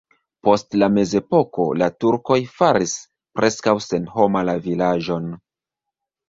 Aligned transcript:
Post 0.45 0.71
la 0.83 0.87
mezepoko 0.93 1.65
la 1.81 1.89
turkoj 2.03 2.37
faris 2.55 2.95
preskaŭ 3.41 3.75
senhoma 3.89 4.43
la 4.51 4.57
vilaĝon. 4.65 5.31